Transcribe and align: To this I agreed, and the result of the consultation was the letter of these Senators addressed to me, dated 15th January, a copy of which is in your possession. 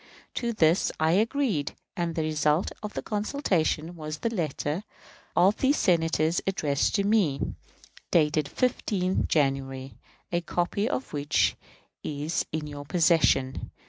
To 0.33 0.51
this 0.51 0.91
I 0.99 1.11
agreed, 1.11 1.73
and 1.95 2.15
the 2.15 2.23
result 2.23 2.71
of 2.81 2.95
the 2.95 3.03
consultation 3.03 3.95
was 3.95 4.17
the 4.17 4.33
letter 4.33 4.83
of 5.35 5.57
these 5.57 5.77
Senators 5.77 6.41
addressed 6.47 6.95
to 6.95 7.03
me, 7.03 7.39
dated 8.09 8.45
15th 8.47 9.27
January, 9.27 9.99
a 10.31 10.41
copy 10.41 10.89
of 10.89 11.13
which 11.13 11.55
is 12.03 12.47
in 12.51 12.65
your 12.65 12.83
possession. 12.85 13.69